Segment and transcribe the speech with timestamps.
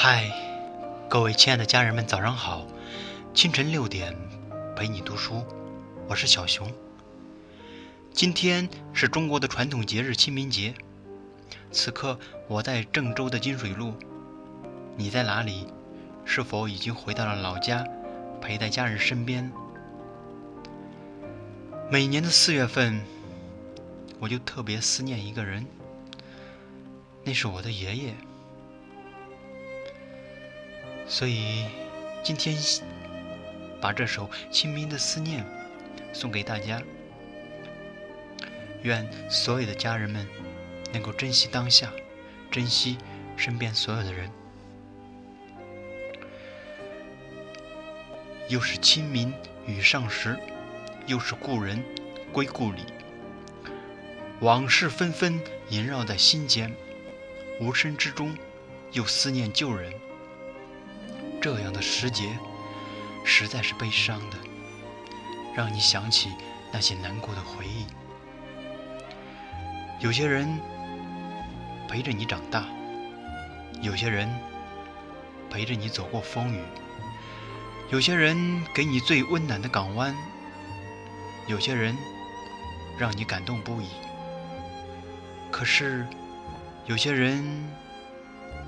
[0.00, 0.30] 嗨，
[1.10, 2.64] 各位亲爱的家人们，早上好！
[3.34, 4.16] 清晨六点，
[4.76, 5.44] 陪你读书，
[6.06, 6.72] 我是小熊。
[8.12, 10.72] 今天是中国的传统节日清明节，
[11.72, 12.16] 此刻
[12.46, 13.92] 我在郑州的金水路，
[14.96, 15.66] 你在哪里？
[16.24, 17.84] 是否已经回到了老家，
[18.40, 19.50] 陪在家人身边？
[21.90, 23.02] 每年的四月份，
[24.20, 25.66] 我就特别思念一个人，
[27.24, 28.14] 那是我的爷爷。
[31.08, 31.64] 所以，
[32.22, 32.54] 今天
[33.80, 35.42] 把这首《清明的思念》
[36.12, 36.82] 送给大家。
[38.82, 40.28] 愿所有的家人们
[40.92, 41.90] 能够珍惜当下，
[42.50, 42.98] 珍惜
[43.36, 44.30] 身边所有的人。
[48.48, 49.32] 又是清明
[49.66, 50.38] 雨上时，
[51.06, 51.82] 又是故人
[52.32, 52.82] 归故里。
[54.40, 55.40] 往事纷纷
[55.70, 56.72] 萦绕在心间，
[57.60, 58.36] 无声之中
[58.92, 59.92] 又思念旧人。
[61.40, 62.36] 这样的时节，
[63.24, 64.36] 实在是悲伤的，
[65.54, 66.30] 让你想起
[66.72, 67.86] 那些难过的回忆。
[70.00, 70.58] 有些人
[71.88, 72.66] 陪着你长大，
[73.80, 74.28] 有些人
[75.48, 76.60] 陪着你走过风雨，
[77.90, 80.14] 有些人给你最温暖的港湾，
[81.46, 81.96] 有些人
[82.98, 83.86] 让你感动不已。
[85.52, 86.06] 可是，
[86.86, 87.44] 有些人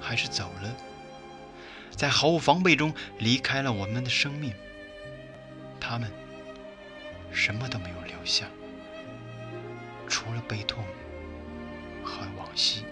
[0.00, 0.85] 还是走了。
[1.96, 4.52] 在毫无防备中离开了我们的生命，
[5.80, 6.12] 他们
[7.32, 8.44] 什么都没有留下，
[10.06, 10.84] 除了悲痛
[12.04, 12.84] 和往昔。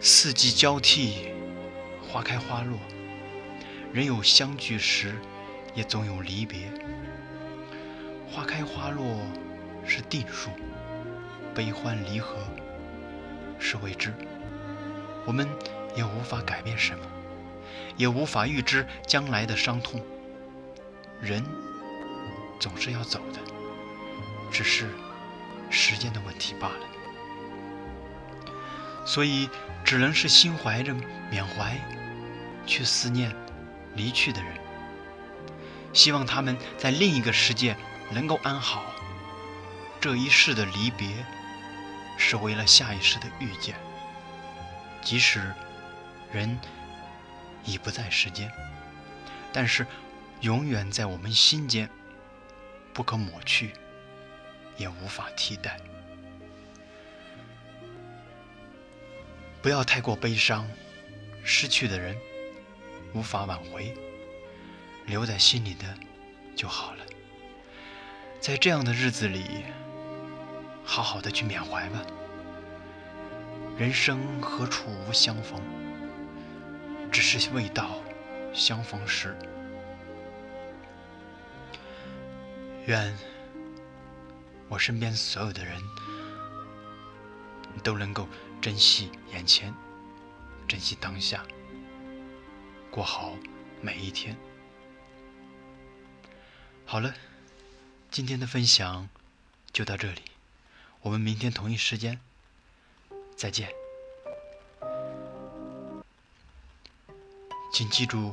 [0.00, 1.32] 四季交替，
[2.00, 2.78] 花开花落，
[3.92, 5.16] 人有相聚时，
[5.74, 6.70] 也总有离别。
[8.30, 9.18] 花开花落
[9.84, 10.50] 是定数，
[11.54, 12.36] 悲欢离合
[13.58, 14.14] 是未知，
[15.26, 15.48] 我们
[15.96, 17.04] 也无法改变什么。
[17.96, 20.00] 也无法预知将来的伤痛。
[21.20, 21.42] 人
[22.58, 23.40] 总是要走的，
[24.50, 24.88] 只是
[25.70, 26.86] 时间的问题罢了。
[29.06, 29.48] 所以，
[29.84, 30.94] 只能是心怀着
[31.30, 31.78] 缅怀，
[32.66, 33.34] 去思念
[33.94, 34.54] 离去的人，
[35.92, 37.76] 希望他们在另一个世界
[38.10, 38.84] 能够安好。
[40.00, 41.24] 这一世的离别，
[42.18, 43.76] 是为了下一世的遇见。
[45.02, 45.52] 即使
[46.32, 46.58] 人。
[47.64, 48.50] 已不在世间，
[49.52, 49.86] 但是
[50.40, 51.88] 永远在我们心间，
[52.92, 53.72] 不可抹去，
[54.76, 55.78] 也无法替代。
[59.62, 60.68] 不要太过悲伤，
[61.42, 62.14] 失去的人
[63.14, 63.96] 无法挽回，
[65.06, 65.86] 留在心里的
[66.54, 67.04] 就好了。
[68.40, 69.64] 在这样的日子里，
[70.84, 72.02] 好好的去缅怀吧。
[73.78, 75.58] 人生何处无相逢？
[77.14, 78.02] 只是未到
[78.52, 79.36] 相逢时。
[82.86, 83.16] 愿
[84.68, 85.80] 我身边所有的人
[87.84, 88.28] 都能够
[88.60, 89.72] 珍惜眼前，
[90.66, 91.46] 珍惜当下，
[92.90, 93.38] 过好
[93.80, 94.36] 每一天。
[96.84, 97.14] 好了，
[98.10, 99.08] 今天的分享
[99.72, 100.22] 就到这里，
[101.02, 102.18] 我们明天同一时间
[103.36, 103.83] 再见。
[107.74, 108.32] 请记住，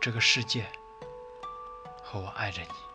[0.00, 0.64] 这个世界
[2.00, 2.89] 和我爱着你。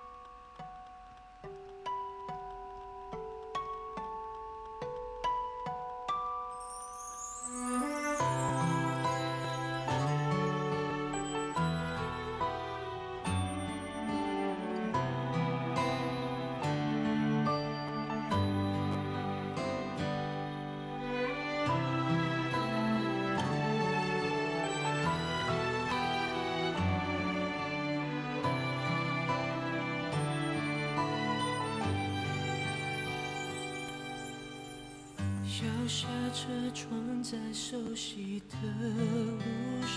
[35.65, 38.55] 摇下车窗，在熟悉的
[38.87, 39.39] 路
[39.81, 39.95] 上，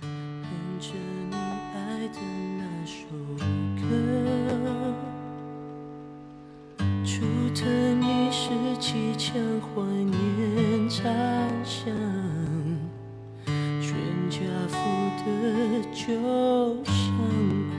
[0.00, 0.08] 哼
[0.80, 0.88] 着
[1.30, 1.36] 你
[1.74, 2.18] 爱的
[2.58, 3.06] 那首
[3.76, 3.80] 歌。
[7.04, 7.20] 竹
[7.54, 7.64] 藤
[8.02, 11.02] 一时气枪，怀念茶
[11.64, 11.94] 香，
[13.46, 13.94] 全
[14.28, 14.38] 家
[14.68, 14.74] 福
[15.24, 15.26] 的
[15.92, 16.92] 旧相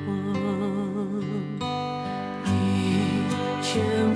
[0.06, 0.08] 框。
[2.46, 2.48] 你
[3.62, 4.09] 牵